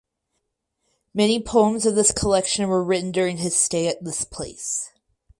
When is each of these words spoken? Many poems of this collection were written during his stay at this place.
Many 1.13 1.39
poems 1.43 1.85
of 1.85 1.93
this 1.93 2.11
collection 2.11 2.67
were 2.67 2.83
written 2.83 3.11
during 3.11 3.37
his 3.37 3.55
stay 3.55 3.87
at 3.87 4.03
this 4.03 4.23
place. 4.25 4.89